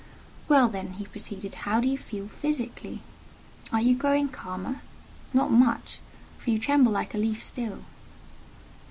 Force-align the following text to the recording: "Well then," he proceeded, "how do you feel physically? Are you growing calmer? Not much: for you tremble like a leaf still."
"Well 0.49 0.67
then," 0.67 0.93
he 0.93 1.05
proceeded, 1.05 1.53
"how 1.53 1.79
do 1.79 1.87
you 1.87 1.95
feel 1.95 2.27
physically? 2.27 3.01
Are 3.71 3.79
you 3.83 3.93
growing 3.95 4.29
calmer? 4.29 4.81
Not 5.31 5.51
much: 5.51 5.99
for 6.39 6.49
you 6.49 6.57
tremble 6.57 6.91
like 6.91 7.13
a 7.13 7.19
leaf 7.19 7.43
still." 7.43 7.81